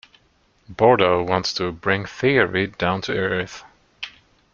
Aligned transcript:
Bordo 0.67 1.21
wants 1.21 1.53
to 1.53 1.71
“bring 1.71 2.07
theory 2.07 2.65
down 2.65 3.01
to 3.01 3.13
earth”. 3.15 3.63